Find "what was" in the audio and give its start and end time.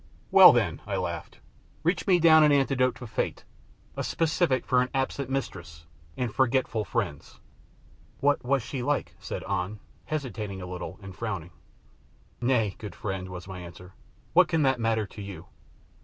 8.19-8.63